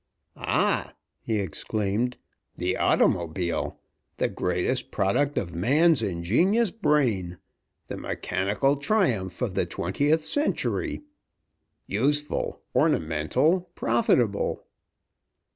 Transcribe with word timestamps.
"Ah!" 0.35 0.95
he 1.21 1.37
exclaimed. 1.37 2.17
"The 2.55 2.75
automobile! 2.75 3.79
The 4.17 4.29
greatest 4.29 4.89
product 4.89 5.37
of 5.37 5.53
man's 5.53 6.01
ingenious 6.01 6.71
brain! 6.71 7.37
The 7.85 7.97
mechanical 7.97 8.77
triumph 8.77 9.43
of 9.43 9.53
the 9.53 9.67
twentieth 9.67 10.23
century! 10.23 11.03
Useful, 11.85 12.63
ornamental, 12.73 13.69
profitable!" 13.75 14.63